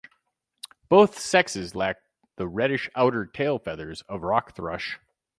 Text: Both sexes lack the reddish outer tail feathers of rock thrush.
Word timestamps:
Both 0.89 1.19
sexes 1.19 1.75
lack 1.75 1.97
the 2.35 2.47
reddish 2.47 2.89
outer 2.95 3.23
tail 3.27 3.59
feathers 3.59 4.01
of 4.09 4.23
rock 4.23 4.55
thrush. 4.55 4.97